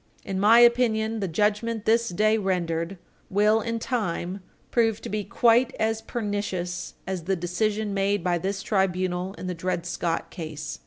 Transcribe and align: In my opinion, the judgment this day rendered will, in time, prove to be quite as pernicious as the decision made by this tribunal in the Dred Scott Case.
In 0.25 0.39
my 0.39 0.57
opinion, 0.61 1.19
the 1.19 1.27
judgment 1.27 1.85
this 1.85 2.09
day 2.09 2.35
rendered 2.39 2.97
will, 3.29 3.61
in 3.61 3.77
time, 3.77 4.41
prove 4.71 4.99
to 5.01 5.09
be 5.09 5.23
quite 5.23 5.75
as 5.79 6.01
pernicious 6.01 6.95
as 7.05 7.25
the 7.25 7.35
decision 7.35 7.93
made 7.93 8.23
by 8.23 8.39
this 8.39 8.63
tribunal 8.63 9.35
in 9.35 9.45
the 9.45 9.53
Dred 9.53 9.85
Scott 9.85 10.31
Case. 10.31 10.79